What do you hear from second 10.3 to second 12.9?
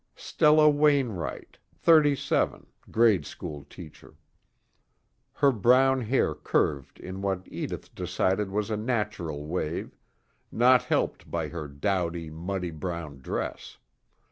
not helped by her dowdy muddy